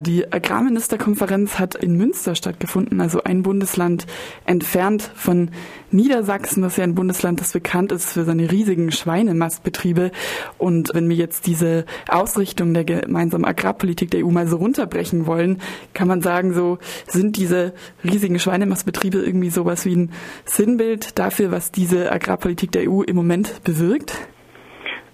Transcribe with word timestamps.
Die 0.00 0.32
Agrarministerkonferenz 0.32 1.58
hat 1.58 1.74
in 1.74 1.96
Münster 1.96 2.36
stattgefunden, 2.36 3.00
also 3.00 3.24
ein 3.24 3.42
Bundesland 3.42 4.06
entfernt 4.46 5.02
von 5.02 5.50
Niedersachsen. 5.90 6.62
Das 6.62 6.76
ja 6.76 6.84
ein 6.84 6.94
Bundesland, 6.94 7.40
das 7.40 7.52
bekannt 7.52 7.90
ist 7.90 8.12
für 8.12 8.22
seine 8.22 8.48
riesigen 8.52 8.92
Schweinemastbetriebe. 8.92 10.12
Und 10.56 10.92
wenn 10.94 11.08
wir 11.08 11.16
jetzt 11.16 11.48
diese 11.48 11.84
Ausrichtung 12.08 12.74
der 12.74 12.84
gemeinsamen 12.84 13.44
Agrarpolitik 13.44 14.12
der 14.12 14.24
EU 14.24 14.30
mal 14.30 14.46
so 14.46 14.58
runterbrechen 14.58 15.26
wollen, 15.26 15.60
kann 15.94 16.06
man 16.06 16.22
sagen, 16.22 16.54
so 16.54 16.78
sind 17.08 17.36
diese 17.36 17.74
riesigen 18.04 18.38
Schweinemastbetriebe 18.38 19.18
irgendwie 19.18 19.50
sowas 19.50 19.84
wie 19.84 19.96
ein 19.96 20.12
Sinnbild 20.44 21.18
dafür, 21.18 21.50
was 21.50 21.72
diese 21.72 22.12
Agrarpolitik 22.12 22.70
der 22.70 22.88
EU 22.88 23.02
im 23.02 23.16
Moment 23.16 23.64
bewirkt? 23.64 24.28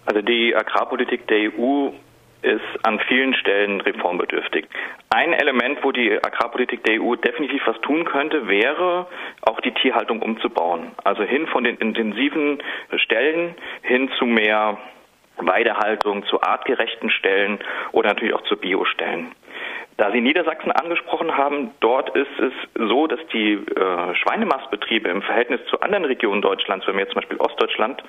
Also 0.05 0.21
die 0.21 0.55
Agrarpolitik 0.55 1.27
der 1.29 1.59
EU 1.59 1.89
ist 2.45 2.87
an 2.87 3.01
vielen 3.09 3.35
Stellen 3.35 3.81
reformbedürftig. 3.81 4.67
Ein 5.11 5.33
Element, 5.33 5.83
wo 5.83 5.93
die 5.93 6.13
Agrarpolitik 6.13 6.85
der 6.85 7.01
EU 7.03 7.17
definitiv 7.17 7.63
was 7.67 7.81
tun 7.81 8.05
könnte, 8.05 8.49
wäre 8.49 9.07
auch 9.43 9.61
die 9.61 9.73
Tierhaltung 9.73 10.21
umzubauen. 10.21 10.93
Also 11.03 11.23
hin 11.23 11.47
von 11.47 11.65
den 11.65 11.77
intensiven 11.77 12.63
Stellen 12.97 13.55
hin 13.83 14.11
zu 14.19 14.27
mehr 14.27 14.79
Weidehaltung, 15.39 16.25
zu 16.27 16.43
artgerechten 16.43 17.11
Stellen 17.11 17.59
oder 17.93 18.11
natürlich 18.11 18.35
auch 18.35 18.45
zu 18.45 18.57
Biostellen. 18.57 19.33
Da 19.97 20.11
Sie 20.11 20.21
Niedersachsen 20.21 20.73
angesprochen 20.73 21.37
haben, 21.37 21.71
dort 21.79 22.17
ist 22.17 22.41
es 22.41 22.53
so, 22.75 23.07
dass 23.07 23.21
die 23.33 23.53
äh, 23.53 24.15
Schweinemastbetriebe 24.17 25.09
im 25.09 25.23
Verhältnis 25.23 25.61
zu 25.71 25.81
anderen 25.81 26.05
Regionen 26.05 26.43
Deutschlands, 26.43 26.87
wenn 26.87 26.95
wir 26.95 27.03
jetzt 27.03 27.13
zum 27.13 27.21
Beispiel 27.21 27.39
Ostdeutschland 27.39 28.03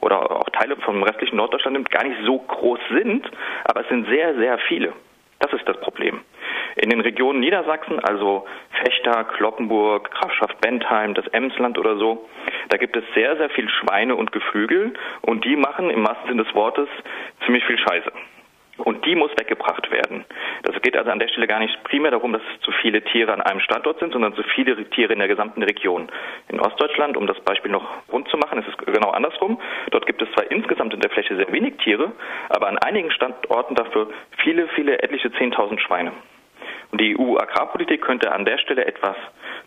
oder 0.00 0.30
auch 0.30 0.48
Teile 0.50 0.76
vom 0.76 1.02
restlichen 1.02 1.36
Norddeutschland 1.36 1.74
nimmt, 1.74 1.90
gar 1.90 2.04
nicht 2.04 2.18
so 2.24 2.38
groß 2.38 2.78
sind, 2.92 3.28
aber 3.64 3.80
es 3.80 3.88
sind 3.88 4.06
sehr, 4.08 4.36
sehr 4.36 4.56
viele. 4.68 4.92
Das 5.40 5.52
ist 5.52 5.68
das 5.68 5.80
Problem. 5.80 6.20
In 6.76 6.90
den 6.90 7.00
Regionen 7.00 7.40
Niedersachsen, 7.40 7.98
also 7.98 8.46
Fechter, 8.80 9.24
Kloppenburg, 9.24 10.12
Grafschaft 10.12 10.60
Bentheim, 10.60 11.14
das 11.14 11.26
Emsland 11.28 11.76
oder 11.76 11.96
so, 11.96 12.28
da 12.68 12.76
gibt 12.76 12.96
es 12.96 13.02
sehr, 13.14 13.36
sehr 13.36 13.50
viel 13.50 13.68
Schweine 13.68 14.14
und 14.14 14.30
Geflügel 14.30 14.94
und 15.22 15.44
die 15.44 15.56
machen 15.56 15.90
im 15.90 16.06
wahrsten 16.06 16.28
Sinne 16.28 16.44
des 16.44 16.54
Wortes 16.54 16.88
ziemlich 17.44 17.64
viel 17.64 17.78
Scheiße. 17.78 18.12
Und 18.84 19.04
die 19.06 19.14
muss 19.14 19.30
weggebracht 19.38 19.90
werden. 19.90 20.24
Das 20.64 20.80
geht 20.82 20.96
also 20.96 21.10
an 21.10 21.18
der 21.18 21.28
Stelle 21.28 21.46
gar 21.46 21.60
nicht 21.60 21.82
primär 21.84 22.10
darum, 22.10 22.32
dass 22.32 22.42
zu 22.62 22.72
viele 22.72 23.02
Tiere 23.02 23.32
an 23.32 23.40
einem 23.40 23.60
Standort 23.60 24.00
sind, 24.00 24.12
sondern 24.12 24.34
zu 24.34 24.42
viele 24.42 24.76
Tiere 24.90 25.12
in 25.12 25.20
der 25.20 25.28
gesamten 25.28 25.62
Region. 25.62 26.08
In 26.48 26.60
Ostdeutschland, 26.60 27.16
um 27.16 27.26
das 27.26 27.38
Beispiel 27.40 27.70
noch 27.70 27.88
rund 28.10 28.28
zu 28.28 28.36
machen, 28.36 28.58
ist 28.58 28.68
es 28.68 28.76
genau 28.92 29.10
andersrum. 29.10 29.60
Dort 29.90 30.06
gibt 30.06 30.20
es 30.22 30.30
zwar 30.32 30.50
insgesamt 30.50 30.94
in 30.94 31.00
der 31.00 31.10
Fläche 31.10 31.36
sehr 31.36 31.52
wenig 31.52 31.76
Tiere, 31.78 32.12
aber 32.48 32.68
an 32.68 32.78
einigen 32.78 33.10
Standorten 33.10 33.74
dafür 33.74 34.08
viele, 34.38 34.68
viele, 34.68 35.00
etliche 35.02 35.32
Zehntausend 35.32 35.80
Schweine. 35.80 36.12
Und 36.92 37.00
die 37.00 37.18
EU-Agrarpolitik 37.18 38.02
könnte 38.02 38.32
an 38.32 38.44
der 38.44 38.58
Stelle 38.58 38.84
etwas 38.84 39.16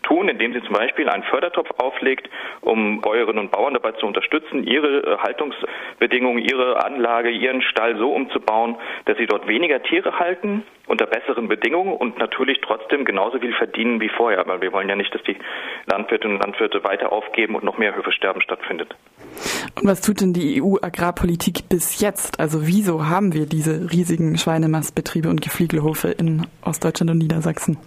tun, 0.04 0.28
indem 0.28 0.52
sie 0.52 0.62
zum 0.62 0.74
Beispiel 0.74 1.08
einen 1.08 1.24
Fördertopf 1.24 1.68
auflegt, 1.78 2.30
um 2.60 3.00
Bäuerinnen 3.00 3.40
und 3.40 3.50
Bauern 3.50 3.74
dabei 3.74 3.92
zu 3.92 4.06
unterstützen, 4.06 4.64
ihre 4.64 5.00
äh, 5.00 5.18
Haltungsbedingungen, 5.18 6.38
ihre 6.38 6.84
Anlage, 6.84 7.30
ihren 7.30 7.62
Stall 7.62 7.96
so 7.98 8.12
umzubauen, 8.12 8.76
dass 9.06 9.18
sie 9.18 9.26
dort 9.26 9.48
weniger 9.48 9.82
Tiere 9.82 10.18
halten, 10.20 10.62
unter 10.86 11.06
besseren 11.06 11.48
Bedingungen 11.48 11.94
und 11.94 12.18
natürlich 12.18 12.60
trotzdem 12.62 13.04
genauso 13.04 13.38
viel 13.38 13.52
verdienen 13.54 14.00
wie 14.00 14.08
vorher. 14.08 14.46
Weil 14.46 14.60
wir 14.60 14.72
wollen 14.72 14.88
ja 14.88 14.96
nicht, 14.96 15.14
dass 15.14 15.22
die 15.22 15.36
Landwirtinnen 15.86 16.36
und 16.36 16.42
Landwirte 16.42 16.82
weiter 16.84 17.12
aufgeben 17.12 17.54
und 17.56 17.64
noch 17.64 17.78
mehr 17.78 17.94
Höfesterben 17.94 18.42
stattfindet. 18.42 18.94
Und 19.74 19.88
was 19.88 20.00
tut 20.00 20.20
denn 20.20 20.32
die 20.32 20.62
EU-Agrarpolitik 20.62 21.68
bis 21.68 22.00
jetzt? 22.00 22.40
Also 22.40 22.66
wieso 22.66 23.06
haben 23.06 23.34
wir 23.34 23.46
diese 23.46 23.90
riesigen 23.92 24.38
Schweinemastbetriebe 24.38 25.28
und 25.28 25.42
Geflügelhofe 25.42 26.08
in 26.08 26.46
Ostdeutschland 26.62 27.10
und 27.10 27.18
Niedersachsen? 27.18 27.78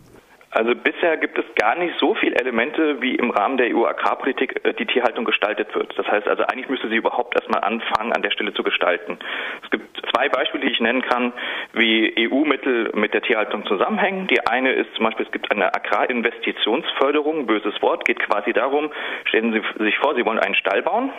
Also 0.51 0.73
bisher 0.73 1.17
gibt 1.17 1.37
es 1.37 1.45
gar 1.55 1.75
nicht 1.75 1.97
so 1.99 2.15
viele 2.15 2.35
Elemente, 2.35 3.01
wie 3.01 3.15
im 3.15 3.29
Rahmen 3.29 3.57
der 3.57 3.67
EU-Agrarpolitik 3.75 4.65
äh, 4.65 4.73
die 4.73 4.85
Tierhaltung 4.85 5.25
gestaltet 5.25 5.73
wird. 5.75 5.97
Das 5.97 6.07
heißt 6.07 6.27
also, 6.27 6.43
eigentlich 6.43 6.69
müsste 6.69 6.89
sie 6.89 6.95
überhaupt 6.95 7.35
erstmal 7.35 7.63
anfangen, 7.63 8.13
an 8.13 8.23
der 8.23 8.31
Stelle 8.31 8.53
zu 8.53 8.63
gestalten. 8.63 9.19
Es 9.63 9.69
gibt 9.69 10.01
zwei 10.11 10.27
Beispiele, 10.27 10.65
die 10.65 10.71
ich 10.71 10.79
nennen 10.79 11.03
kann, 11.03 11.33
wie 11.73 12.15
EU-Mittel 12.17 12.91
mit 12.95 13.13
der 13.13 13.21
Tierhaltung 13.21 13.65
zusammenhängen. 13.67 14.25
Die 14.27 14.45
eine 14.47 14.71
ist 14.71 14.93
zum 14.95 15.05
Beispiel, 15.05 15.27
es 15.27 15.31
gibt 15.31 15.51
eine 15.51 15.73
Agrarinvestitionsförderung, 15.73 17.45
böses 17.45 17.79
Wort, 17.83 18.05
geht 18.05 18.19
quasi 18.19 18.51
darum, 18.51 18.91
stellen 19.25 19.53
Sie 19.53 19.83
sich 19.83 19.97
vor, 19.99 20.15
Sie 20.15 20.25
wollen 20.25 20.39
einen 20.39 20.55
Stall 20.55 20.81
bauen 20.81 21.11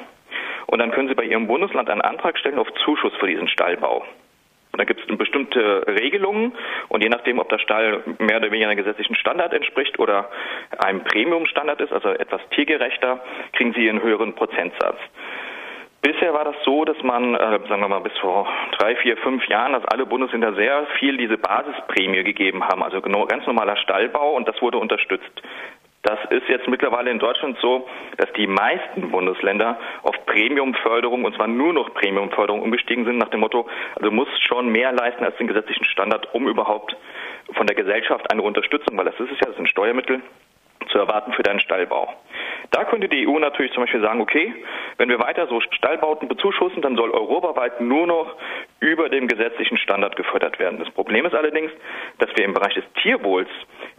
und 0.67 0.81
dann 0.81 0.91
können 0.91 1.09
Sie 1.09 1.15
bei 1.15 1.25
Ihrem 1.25 1.47
Bundesland 1.47 1.89
einen 1.89 2.01
Antrag 2.01 2.37
stellen 2.37 2.59
auf 2.59 2.73
Zuschuss 2.85 3.15
für 3.21 3.29
diesen 3.29 3.49
Stallbau. 3.49 4.05
Da 4.77 4.85
gibt 4.85 5.01
es 5.01 5.19
bestimmte 5.19 5.85
Regelungen 5.87 6.53
und 6.89 7.03
je 7.03 7.09
nachdem, 7.09 7.39
ob 7.39 7.49
der 7.49 7.59
Stall 7.59 8.03
mehr 8.19 8.37
oder 8.37 8.51
weniger 8.51 8.69
einem 8.69 8.79
gesetzlichen 8.79 9.17
Standard 9.17 9.53
entspricht 9.53 9.99
oder 9.99 10.31
einem 10.79 11.03
Premium-Standard 11.05 11.81
ist, 11.81 11.93
also 11.93 12.11
etwas 12.11 12.41
tiergerechter, 12.51 13.21
kriegen 13.53 13.73
Sie 13.73 13.89
einen 13.89 14.03
höheren 14.03 14.35
Prozentsatz. 14.35 14.99
Bisher 16.03 16.33
war 16.33 16.45
das 16.45 16.57
so, 16.65 16.85
dass 16.87 16.97
man, 17.03 17.35
äh, 17.35 17.61
sagen 17.69 17.83
wir 17.83 17.89
mal, 17.89 18.01
bis 18.01 18.17
vor 18.19 18.49
drei, 18.79 18.97
vier, 18.97 19.19
fünf 19.19 19.47
Jahren, 19.49 19.75
dass 19.75 19.85
alle 19.85 20.07
Bundesländer 20.07 20.55
sehr 20.55 20.87
viel 20.99 21.19
diese 21.19 21.37
Basisprämie 21.37 22.25
gegeben 22.25 22.65
haben, 22.65 22.83
also 22.83 23.03
genau, 23.03 23.27
ganz 23.27 23.47
normaler 23.47 23.77
Stallbau 23.77 24.35
und 24.35 24.49
das 24.49 24.61
wurde 24.63 24.79
unterstützt. 24.79 25.43
Das 26.03 26.19
ist 26.31 26.49
jetzt 26.49 26.67
mittlerweile 26.67 27.11
in 27.11 27.19
Deutschland 27.19 27.59
so, 27.61 27.87
dass 28.17 28.33
die 28.33 28.47
meisten 28.47 29.11
Bundesländer 29.11 29.79
auf 30.03 30.15
Premiumförderung, 30.25 31.25
und 31.25 31.35
zwar 31.37 31.47
nur 31.47 31.75
noch 31.75 31.93
Premiumförderung 31.93 32.63
umgestiegen 32.63 33.05
sind, 33.05 33.19
nach 33.19 33.29
dem 33.29 33.41
Motto, 33.41 33.69
also 33.97 34.11
muss 34.11 34.29
schon 34.41 34.71
mehr 34.71 34.93
leisten 34.93 35.25
als 35.25 35.37
den 35.37 35.47
gesetzlichen 35.47 35.85
Standard, 35.85 36.35
um 36.35 36.49
überhaupt 36.49 36.97
von 37.53 37.67
der 37.67 37.77
Gesellschaft 37.77 38.33
eine 38.33 38.43
Unterstützung, 38.43 38.97
weil 38.97 39.05
das 39.05 39.21
ist 39.21 39.31
es 39.33 39.41
ja, 39.41 39.47
das 39.49 39.57
sind 39.57 39.69
Steuermittel, 39.69 40.23
zu 40.91 40.99
erwarten 40.99 41.33
für 41.35 41.43
deinen 41.43 41.61
Stallbau. 41.61 42.15
Da 42.71 42.85
könnte 42.85 43.09
die 43.09 43.27
EU 43.27 43.39
natürlich 43.39 43.73
zum 43.73 43.83
Beispiel 43.83 44.01
sagen, 44.01 44.21
okay, 44.21 44.55
wenn 44.97 45.09
wir 45.09 45.19
weiter 45.19 45.47
so 45.49 45.61
Stallbauten 45.61 46.29
bezuschussen, 46.29 46.83
dann 46.83 46.97
soll 46.97 47.11
europaweit 47.11 47.81
nur 47.81 48.07
noch 48.07 48.37
über 48.81 49.09
dem 49.09 49.29
gesetzlichen 49.29 49.77
Standard 49.77 50.17
gefördert 50.17 50.59
werden. 50.59 50.79
Das 50.79 50.91
Problem 50.91 51.27
ist 51.27 51.35
allerdings, 51.35 51.73
dass 52.19 52.31
wir 52.37 52.45
im 52.45 52.55
Bereich 52.55 52.75
des 52.75 52.85
Tierwohls 53.03 53.49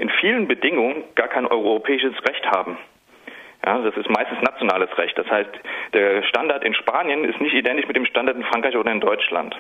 in 0.02 0.10
vielen 0.20 0.48
Bedingungen 0.48 1.04
gar 1.14 1.28
kein 1.28 1.46
europäisches 1.46 2.14
Recht 2.28 2.46
haben. 2.48 2.76
Ja, 3.64 3.78
das 3.78 3.96
ist 3.96 4.10
meistens 4.10 4.42
nationales 4.42 4.90
Recht. 4.98 5.16
Das 5.16 5.30
heißt, 5.30 5.52
der 5.94 6.24
Standard 6.24 6.64
in 6.64 6.74
Spanien 6.74 7.24
ist 7.24 7.40
nicht 7.40 7.54
identisch 7.54 7.86
mit 7.86 7.96
dem 7.96 8.08
Standard 8.08 8.36
in 8.36 8.44
Frankreich 8.44 8.76
oder 8.76 8.92
in 8.92 9.00
Deutschland. 9.00 9.56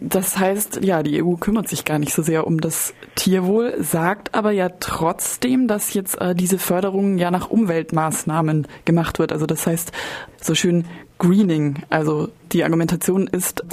Das 0.00 0.38
heißt, 0.38 0.84
ja, 0.84 1.02
die 1.02 1.22
EU 1.22 1.34
kümmert 1.34 1.68
sich 1.68 1.84
gar 1.84 1.98
nicht 1.98 2.12
so 2.12 2.22
sehr 2.22 2.46
um 2.46 2.60
das 2.60 2.94
Tierwohl, 3.16 3.74
sagt 3.78 4.34
aber 4.34 4.52
ja 4.52 4.68
trotzdem, 4.68 5.66
dass 5.66 5.94
jetzt 5.94 6.20
äh, 6.20 6.34
diese 6.34 6.58
Förderung 6.58 7.18
ja 7.18 7.30
nach 7.30 7.50
Umweltmaßnahmen 7.50 8.66
gemacht 8.84 9.18
wird. 9.18 9.32
Also 9.32 9.46
das 9.46 9.66
heißt, 9.66 9.92
so 10.40 10.54
schön 10.54 10.84
Greening. 11.18 11.82
Also 11.90 12.28
die 12.52 12.62
Argumentation 12.62 13.26
ist, 13.26 13.64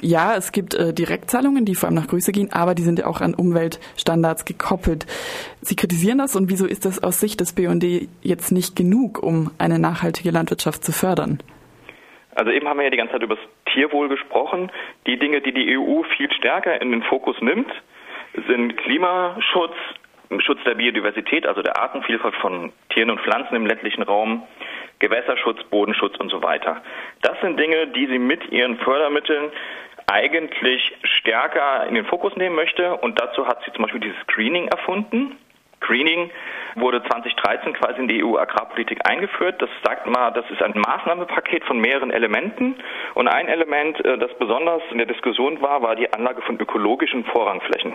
ja, 0.00 0.36
es 0.36 0.52
gibt 0.52 0.74
äh, 0.74 0.92
Direktzahlungen, 0.92 1.64
die 1.64 1.74
vor 1.74 1.88
allem 1.88 1.96
nach 1.96 2.08
Größe 2.08 2.32
gehen, 2.32 2.52
aber 2.52 2.74
die 2.74 2.82
sind 2.82 2.98
ja 2.98 3.06
auch 3.06 3.22
an 3.22 3.34
Umweltstandards 3.34 4.44
gekoppelt. 4.44 5.06
Sie 5.62 5.76
kritisieren 5.76 6.18
das 6.18 6.36
und 6.36 6.50
wieso 6.50 6.66
ist 6.66 6.84
das 6.84 7.02
aus 7.02 7.20
Sicht 7.20 7.40
des 7.40 7.54
BND 7.54 8.08
jetzt 8.22 8.52
nicht 8.52 8.76
genug, 8.76 9.22
um 9.22 9.50
eine 9.56 9.78
nachhaltige 9.78 10.30
Landwirtschaft 10.30 10.84
zu 10.84 10.92
fördern? 10.92 11.42
Also 12.34 12.50
eben 12.50 12.68
haben 12.68 12.78
wir 12.78 12.84
ja 12.84 12.90
die 12.90 12.96
ganze 12.96 13.12
Zeit 13.14 13.22
über 13.22 13.36
das 13.36 13.44
Tierwohl 13.72 14.08
gesprochen. 14.08 14.70
Die 15.06 15.18
Dinge, 15.18 15.40
die 15.40 15.52
die 15.52 15.78
EU 15.78 16.02
viel 16.16 16.32
stärker 16.32 16.80
in 16.80 16.90
den 16.90 17.02
Fokus 17.02 17.40
nimmt, 17.40 17.70
sind 18.46 18.76
Klimaschutz, 18.76 19.74
Schutz 20.38 20.60
der 20.64 20.76
Biodiversität, 20.76 21.46
also 21.46 21.62
der 21.62 21.76
Artenvielfalt 21.80 22.36
von 22.36 22.72
Tieren 22.90 23.10
und 23.10 23.20
Pflanzen 23.20 23.56
im 23.56 23.66
ländlichen 23.66 24.02
Raum, 24.02 24.46
Gewässerschutz, 25.00 25.62
Bodenschutz 25.64 26.16
und 26.18 26.30
so 26.30 26.42
weiter. 26.42 26.82
Das 27.22 27.40
sind 27.40 27.58
Dinge, 27.58 27.88
die 27.88 28.06
sie 28.06 28.18
mit 28.18 28.52
ihren 28.52 28.76
Fördermitteln 28.78 29.50
eigentlich 30.06 30.96
stärker 31.02 31.86
in 31.86 31.94
den 31.94 32.04
Fokus 32.04 32.36
nehmen 32.36 32.54
möchte. 32.54 32.96
Und 32.96 33.20
dazu 33.20 33.46
hat 33.46 33.62
sie 33.64 33.72
zum 33.72 33.82
Beispiel 33.82 34.00
dieses 34.00 34.20
Screening 34.22 34.68
erfunden. 34.68 35.36
Greening 35.80 36.30
wurde 36.76 37.02
2013 37.02 37.72
quasi 37.72 38.00
in 38.00 38.08
die 38.08 38.22
EU-Agrarpolitik 38.22 39.00
eingeführt. 39.08 39.60
Das 39.60 39.70
sagt 39.84 40.06
mal, 40.06 40.30
das 40.30 40.48
ist 40.50 40.62
ein 40.62 40.72
Maßnahmenpaket 40.74 41.64
von 41.64 41.80
mehreren 41.80 42.10
Elementen. 42.10 42.76
Und 43.14 43.28
ein 43.28 43.48
Element, 43.48 44.04
äh, 44.04 44.18
das 44.18 44.32
besonders 44.38 44.82
in 44.90 44.98
der 44.98 45.06
Diskussion 45.06 45.60
war, 45.60 45.82
war 45.82 45.96
die 45.96 46.12
Anlage 46.12 46.42
von 46.42 46.58
ökologischen 46.60 47.24
Vorrangflächen. 47.24 47.94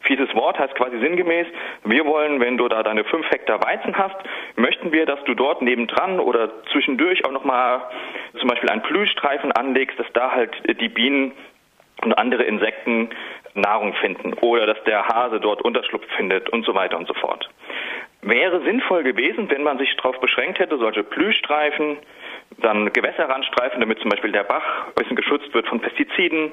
Fieses 0.00 0.32
Wort 0.34 0.58
heißt 0.58 0.74
quasi 0.74 0.98
sinngemäß, 0.98 1.46
wir 1.84 2.06
wollen, 2.06 2.40
wenn 2.40 2.56
du 2.56 2.68
da 2.68 2.82
deine 2.82 3.04
fünf 3.04 3.28
Hektar 3.30 3.62
Weizen 3.62 3.96
hast, 3.96 4.16
möchten 4.56 4.92
wir, 4.92 5.06
dass 5.06 5.22
du 5.24 5.34
dort 5.34 5.60
nebendran 5.60 6.20
oder 6.20 6.50
zwischendurch 6.72 7.24
auch 7.24 7.32
nochmal 7.32 7.82
zum 8.38 8.48
Beispiel 8.48 8.70
einen 8.70 8.82
Blühstreifen 8.82 9.52
anlegst, 9.52 9.98
dass 9.98 10.06
da 10.12 10.30
halt 10.30 10.52
die 10.80 10.88
Bienen 10.88 11.32
und 12.02 12.16
andere 12.16 12.44
Insekten 12.44 13.10
Nahrung 13.58 13.94
finden 13.94 14.34
oder 14.34 14.66
dass 14.66 14.82
der 14.84 15.06
Hase 15.06 15.40
dort 15.40 15.62
Unterschlupf 15.62 16.06
findet 16.16 16.48
und 16.50 16.64
so 16.64 16.74
weiter 16.74 16.96
und 16.96 17.06
so 17.06 17.14
fort. 17.14 17.48
Wäre 18.22 18.62
sinnvoll 18.62 19.04
gewesen, 19.04 19.48
wenn 19.50 19.62
man 19.62 19.78
sich 19.78 19.94
darauf 19.96 20.18
beschränkt 20.20 20.58
hätte, 20.58 20.78
solche 20.78 21.04
Blühstreifen 21.04 21.98
dann 22.58 22.92
Gewässerrandstreifen, 22.92 23.80
damit 23.80 24.00
zum 24.00 24.10
Beispiel 24.10 24.32
der 24.32 24.42
Bach 24.42 24.86
ein 24.86 24.94
bisschen 24.94 25.16
geschützt 25.16 25.52
wird 25.54 25.68
von 25.68 25.80
Pestiziden 25.80 26.52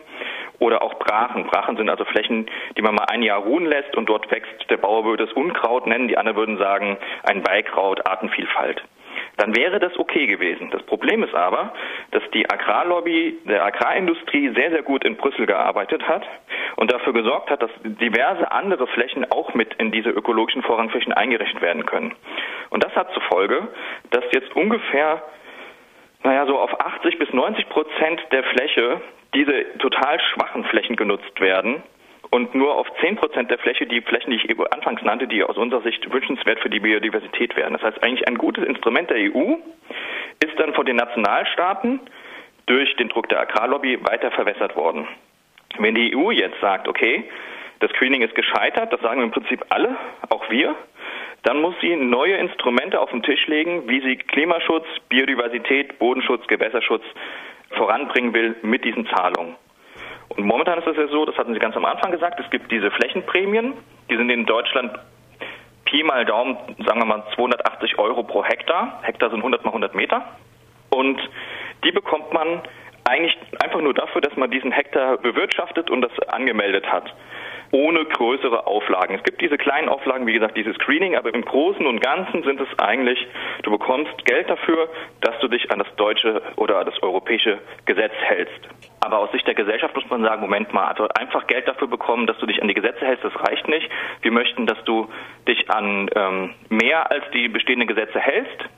oder 0.60 0.82
auch 0.82 0.94
Brachen. 1.00 1.46
Brachen 1.46 1.78
sind 1.78 1.90
also 1.90 2.06
Flächen, 2.06 2.46
die 2.78 2.82
man 2.82 2.96
mal 2.96 3.06
ein 3.06 3.24
Jahr 3.24 3.40
ruhen 3.40 3.66
lässt 3.66 3.96
und 3.96 4.08
dort 4.08 4.30
wächst, 4.30 4.70
der 4.70 4.78
Bauer 4.78 5.06
würde 5.06 5.24
es 5.24 5.34
Unkraut 5.34 5.88
nennen, 5.88 6.08
die 6.08 6.18
anderen 6.18 6.38
würden 6.38 6.58
sagen 6.58 6.98
ein 7.24 7.42
Beikraut, 7.42 8.06
Artenvielfalt 8.06 8.84
dann 9.38 9.56
wäre 9.56 9.80
das 9.80 9.98
okay 9.98 10.28
gewesen. 10.28 10.70
Das 10.72 10.84
Problem 10.84 11.24
ist 11.24 11.34
aber, 11.34 11.74
dass 12.12 12.24
die 12.34 12.50
Agrarlobby 12.50 13.38
der 13.46 13.66
Agrarindustrie 13.66 14.54
sehr, 14.56 14.72
sehr 14.72 14.84
gut 14.84 15.04
in 15.04 15.16
Brüssel 15.18 15.46
gearbeitet 15.46 16.08
hat 16.08 16.24
und 16.76 16.92
dafür 16.92 17.14
gesorgt 17.14 17.50
hat, 17.50 17.62
dass 17.62 17.72
diverse 17.84 18.52
andere 18.52 18.88
Flächen 18.88 19.30
auch 19.32 19.54
mit 19.54 19.74
in 19.76 19.92
diese 19.92 20.10
ökologischen 20.10 20.64
Vorrangflächen 20.64 21.14
eingerechnet 21.14 21.62
werden 21.62 21.86
können. 21.86 22.14
Und 22.70 22.84
das 22.84 22.96
hat 22.96 23.12
zur 23.14 23.24
Folge, 23.24 23.68
dass 24.12 24.24
jetzt 24.32 24.56
ungefähr 24.56 25.22
naja, 26.24 26.48
so 26.48 26.58
auf 26.58 26.80
80 26.80 27.20
bis 27.20 27.32
90 27.34 27.70
Prozent 27.70 28.20
der 28.32 28.44
Fläche 28.44 29.00
diese 29.36 29.78
total 29.78 30.20
schwachen 30.20 30.64
Flächen 30.64 30.96
genutzt 30.96 31.40
werden 31.40 31.84
und 32.36 32.54
nur 32.54 32.76
auf 32.76 32.86
10 33.00 33.16
Prozent 33.16 33.50
der 33.50 33.58
Fläche 33.58 33.86
die 33.86 34.02
Flächen, 34.02 34.32
die 34.32 34.36
ich 34.36 34.74
anfangs 34.74 35.02
nannte, 35.04 35.26
die 35.26 35.42
aus 35.42 35.56
unserer 35.56 35.82
Sicht 35.84 36.12
wünschenswert 36.12 36.60
für 36.60 36.70
die 36.70 36.82
Biodiversität 36.82 37.56
wären. 37.56 37.72
Das 37.72 37.82
heißt, 37.82 38.04
eigentlich 38.04 38.28
ein 38.28 38.38
gutes 38.38 38.66
Instrument 38.66 39.10
der 39.10 39.34
EU 39.34 39.56
ist 40.44 40.60
dann 40.60 40.74
von 40.74 40.86
den 40.86 40.98
Nationalstaaten 40.98 42.02
durch 42.66 42.94
den 42.98 43.08
Druck 43.08 43.30
der 43.30 43.40
Agrarlobby 43.40 44.04
weiter 44.04 44.32
verwässert 44.32 44.76
worden. 44.76 45.08
Wenn 45.78 45.96
die 45.96 46.14
EU 46.14 46.30
jetzt 46.32 46.60
sagt, 46.60 46.90
okay, 46.90 47.24
das 47.80 47.90
Screening 47.92 48.22
ist 48.22 48.36
gescheitert, 48.36 48.92
das 48.92 49.00
sagen 49.00 49.22
im 49.22 49.32
Prinzip 49.32 49.64
alle, 49.70 49.96
auch 50.28 50.50
wir, 50.50 50.76
dann 51.44 51.62
muss 51.62 51.76
sie 51.80 51.96
neue 51.96 52.36
Instrumente 52.36 53.00
auf 53.00 53.12
den 53.12 53.24
Tisch 53.24 53.48
legen, 53.48 53.88
wie 53.88 54.02
sie 54.02 54.18
Klimaschutz, 54.18 54.86
Biodiversität, 55.08 56.00
Bodenschutz, 56.00 56.46
Gewässerschutz 56.48 57.04
voranbringen 57.70 58.34
will 58.34 58.58
mit 58.62 58.84
diesen 58.84 59.08
Zahlungen. 59.08 59.56
Und 60.30 60.46
momentan 60.46 60.80
ist 60.80 60.88
es 60.88 60.98
ja 60.98 61.08
so, 61.08 61.26
das 61.26 61.38
hatten 61.38 61.54
Sie 61.54 61.60
ganz 61.60 61.76
am 61.76 61.86
Anfang 61.86 62.12
gesagt, 62.12 62.40
es 62.40 62.50
gibt 62.50 62.72
diese 62.72 62.92
Flächenprämien, 62.92 63.74
die 64.10 64.18
sind 64.18 64.30
in 64.30 64.46
Deutschland 64.46 64.92
Pi 65.86 66.04
mal 66.04 66.26
Daumen, 66.26 66.58
sagen 66.86 67.00
wir 67.00 67.06
mal 67.06 67.24
280 67.36 68.00
Euro 68.00 68.24
pro 68.24 68.44
Hektar. 68.44 69.00
Hektar 69.04 69.30
sind 69.30 69.40
100 69.40 69.64
mal 69.64 69.70
100 69.70 69.94
Meter. 69.94 70.26
Und 70.90 71.22
die 71.84 71.92
bekommt 71.92 72.34
man 72.34 72.62
eigentlich 73.04 73.38
einfach 73.60 73.82
nur 73.82 73.94
dafür, 73.94 74.22
dass 74.22 74.36
man 74.36 74.50
diesen 74.50 74.72
Hektar 74.72 75.18
bewirtschaftet 75.18 75.92
und 75.92 76.02
das 76.02 76.12
angemeldet 76.28 76.92
hat 76.92 77.14
ohne 77.76 78.06
größere 78.06 78.68
Auflagen. 78.68 79.16
Es 79.16 79.24
gibt 79.24 79.42
diese 79.42 79.58
kleinen 79.58 79.90
Auflagen, 79.90 80.26
wie 80.26 80.32
gesagt, 80.32 80.56
dieses 80.56 80.76
Screening, 80.76 81.18
aber 81.18 81.34
im 81.34 81.44
Großen 81.44 81.86
und 81.86 82.00
Ganzen 82.00 82.42
sind 82.44 82.62
es 82.62 82.80
eigentlich, 82.80 83.20
du 83.64 83.72
bekommst 83.72 84.14
Geld 84.24 84.50
dafür, 84.50 84.88
dass 85.20 85.38
du 85.42 85.50
dich 85.50 85.70
an 85.72 85.80
das 85.80 85.88
deutsche 85.98 86.42
oder 86.56 86.86
das 86.86 87.04
europäische 87.04 87.60
Gesetz 87.86 88.14
hältst. 88.22 88.62
Aber 89.02 89.20
aus 89.20 89.32
Sicht 89.34 89.46
der 89.46 89.56
Gesellschaft 89.56 89.94
muss 89.94 90.10
man 90.10 90.24
sagen, 90.24 90.42
Moment 90.42 90.74
mal, 90.74 90.86
also 90.86 91.10
einfach 91.20 91.48
Geld 91.48 91.68
dafür 91.68 91.90
bekommen, 91.90 92.28
dass 92.28 92.38
du 92.38 92.46
dich 92.46 92.62
an 92.62 92.70
die 92.70 92.74
Gesetze 92.74 93.06
hältst, 93.06 93.26
das 93.26 93.36
reicht 93.46 93.68
nicht. 93.68 93.90
Wir 94.22 94.32
möchten, 94.32 94.66
dass 94.68 94.82
du 94.86 95.10
dich 95.46 95.70
an 95.70 96.10
ähm, 96.16 96.54
mehr 96.70 97.12
als 97.12 97.26
die 97.34 97.50
bestehenden 97.50 97.90
Gesetze 97.90 98.22
hältst. 98.22 98.70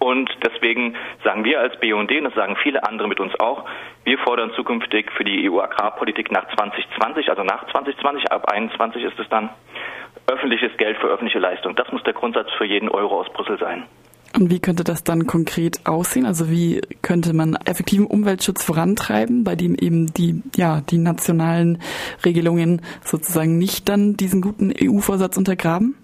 Und 0.00 0.30
deswegen 0.42 0.96
sagen 1.22 1.44
wir 1.44 1.60
als 1.60 1.78
BUND, 1.78 2.10
und 2.10 2.24
das 2.24 2.34
sagen 2.34 2.56
viele 2.62 2.82
andere 2.88 3.06
mit 3.06 3.20
uns 3.20 3.38
auch, 3.38 3.66
wir 4.04 4.18
fordern 4.18 4.50
zukünftig 4.56 5.10
für 5.12 5.24
die 5.24 5.48
EU-Agrarpolitik 5.48 6.32
nach 6.32 6.48
2020, 6.56 7.28
also 7.28 7.44
nach 7.44 7.70
2020, 7.70 8.32
ab 8.32 8.50
21 8.50 9.04
ist 9.04 9.18
es 9.18 9.28
dann, 9.28 9.50
öffentliches 10.26 10.74
Geld 10.78 10.96
für 10.98 11.08
öffentliche 11.08 11.38
Leistung. 11.38 11.76
Das 11.76 11.92
muss 11.92 12.02
der 12.04 12.14
Grundsatz 12.14 12.48
für 12.56 12.64
jeden 12.64 12.88
Euro 12.88 13.20
aus 13.20 13.30
Brüssel 13.32 13.58
sein. 13.58 13.84
Und 14.38 14.50
wie 14.50 14.60
könnte 14.60 14.84
das 14.84 15.04
dann 15.04 15.26
konkret 15.26 15.86
aussehen? 15.86 16.24
Also 16.24 16.50
wie 16.50 16.80
könnte 17.02 17.34
man 17.34 17.56
effektiven 17.66 18.06
Umweltschutz 18.06 18.64
vorantreiben, 18.64 19.44
bei 19.44 19.56
dem 19.56 19.74
eben 19.74 20.06
die, 20.14 20.42
ja, 20.56 20.80
die 20.80 20.98
nationalen 20.98 21.82
Regelungen 22.24 22.80
sozusagen 23.04 23.58
nicht 23.58 23.88
dann 23.88 24.16
diesen 24.16 24.40
guten 24.40 24.72
EU-Vorsatz 24.72 25.36
untergraben? 25.36 25.96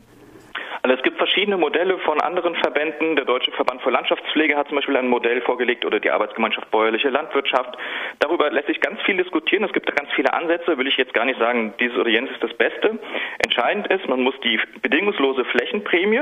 Also 0.86 0.98
es 0.98 1.02
gibt 1.02 1.18
verschiedene 1.18 1.56
Modelle 1.56 1.98
von 1.98 2.20
anderen 2.20 2.54
Verbänden. 2.54 3.16
Der 3.16 3.24
Deutsche 3.24 3.50
Verband 3.50 3.82
für 3.82 3.90
Landschaftspflege 3.90 4.56
hat 4.56 4.68
zum 4.68 4.76
Beispiel 4.76 4.96
ein 4.96 5.08
Modell 5.08 5.40
vorgelegt 5.40 5.84
oder 5.84 5.98
die 5.98 6.12
Arbeitsgemeinschaft 6.12 6.70
Bäuerliche 6.70 7.08
Landwirtschaft. 7.08 7.76
Darüber 8.20 8.52
lässt 8.52 8.68
sich 8.68 8.80
ganz 8.80 9.02
viel 9.02 9.16
diskutieren. 9.16 9.64
Es 9.64 9.72
gibt 9.72 9.88
da 9.88 9.92
ganz 9.92 10.12
viele 10.12 10.32
Ansätze. 10.32 10.78
Will 10.78 10.86
ich 10.86 10.96
jetzt 10.96 11.12
gar 11.12 11.24
nicht 11.24 11.40
sagen, 11.40 11.74
dieses 11.80 11.98
oder 11.98 12.08
jenes 12.08 12.30
ist 12.30 12.40
das 12.40 12.54
Beste. 12.54 13.00
Entscheidend 13.44 13.88
ist, 13.88 14.06
man 14.08 14.20
muss 14.20 14.36
die 14.44 14.60
bedingungslose 14.80 15.44
Flächenprämie 15.46 16.20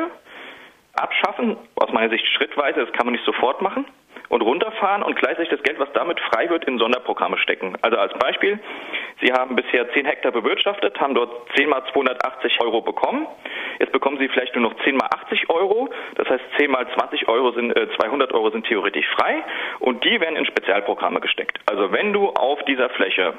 abschaffen. 0.95 1.59
Aus 1.75 1.93
meiner 1.93 2.09
Sicht 2.09 2.27
schrittweise. 2.29 2.87
Das 2.87 2.93
kann 2.95 3.05
man 3.05 3.13
nicht 3.13 3.27
sofort 3.27 3.61
machen 3.61 3.85
und 4.35 4.43
runterfahren 4.43 5.05
und 5.05 5.15
gleichzeitig 5.15 5.51
das 5.51 5.63
Geld, 5.63 5.79
was 5.79 5.89
damit 5.93 6.19
frei 6.19 6.51
wird, 6.51 6.65
in 6.65 6.77
Sonderprogramme 6.77 7.39
stecken. 7.39 7.77
Also 7.83 7.97
als 7.97 8.13
Beispiel, 8.15 8.59
Sie 9.21 9.33
haben 9.33 9.55
bisher 9.55 9.89
10 9.93 10.07
Hektar 10.07 10.33
bewirtschaftet, 10.33 11.01
haben 11.01 11.15
dort 11.15 11.31
10 11.55 11.69
mal 11.69 11.85
280 11.93 12.61
Euro 12.61 12.81
bekommen. 12.81 13.29
Jetzt 13.79 13.93
bekommen 13.93 14.19
Sie 14.19 14.27
vielleicht 14.27 14.57
nur 14.57 14.69
noch 14.69 14.75
10 14.83 14.97
mal 14.97 15.07
80 15.23 15.49
Euro. 15.51 15.89
Das 16.17 16.29
heißt, 16.29 16.43
10 16.59 16.69
mal 16.69 16.85
20 16.97 17.29
Euro 17.29 17.53
sind, 17.53 17.77
äh, 17.77 17.87
200 17.97 18.35
Euro 18.35 18.51
sind 18.51 18.67
theoretisch 18.67 19.07
frei 19.11 19.45
und 19.79 20.03
die 20.05 20.21
werden 20.21 20.35
in 20.35 20.47
Spezialprogramme 20.47 21.21
gesteckt. 21.21 21.61
Also 21.67 21.93
wenn 21.93 22.13
du 22.13 22.31
auf 22.31 22.61
dieser 22.65 22.91
Fläche 22.91 23.35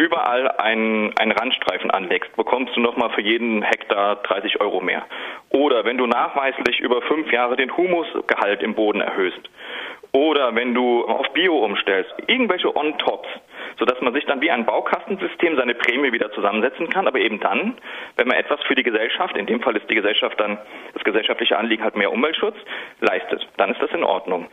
überall 0.00 0.48
einen, 0.48 1.16
einen 1.18 1.32
Randstreifen 1.32 1.90
anlegst, 1.90 2.34
bekommst 2.34 2.74
du 2.74 2.80
nochmal 2.80 3.10
für 3.10 3.20
jeden 3.20 3.62
Hektar 3.62 4.16
30 4.16 4.60
Euro 4.60 4.80
mehr. 4.80 5.04
Oder 5.50 5.84
wenn 5.84 5.98
du 5.98 6.06
nachweislich 6.06 6.80
über 6.80 7.02
fünf 7.02 7.30
Jahre 7.30 7.56
den 7.56 7.76
Humusgehalt 7.76 8.62
im 8.62 8.74
Boden 8.74 9.02
erhöhst. 9.02 9.50
Oder 10.12 10.54
wenn 10.56 10.74
du 10.74 11.04
auf 11.04 11.32
Bio 11.34 11.58
umstellst, 11.64 12.12
irgendwelche 12.26 12.74
On-Tops, 12.74 13.28
sodass 13.78 14.00
man 14.00 14.12
sich 14.12 14.24
dann 14.24 14.40
wie 14.40 14.50
ein 14.50 14.66
Baukastensystem 14.66 15.56
seine 15.56 15.74
Prämie 15.74 16.12
wieder 16.12 16.32
zusammensetzen 16.32 16.88
kann, 16.90 17.06
aber 17.06 17.20
eben 17.20 17.38
dann, 17.38 17.76
wenn 18.16 18.26
man 18.26 18.36
etwas 18.36 18.60
für 18.64 18.74
die 18.74 18.82
Gesellschaft, 18.82 19.36
in 19.36 19.46
dem 19.46 19.60
Fall 19.60 19.76
ist 19.76 19.88
die 19.88 19.94
Gesellschaft 19.94 20.40
dann, 20.40 20.58
das 20.94 21.04
gesellschaftliche 21.04 21.56
Anliegen 21.56 21.84
hat 21.84 21.94
mehr 21.94 22.10
Umweltschutz, 22.10 22.56
leistet, 23.00 23.46
dann 23.56 23.70
ist 23.70 23.80
das 23.80 23.90
in 23.92 24.02
Ordnung. 24.02 24.48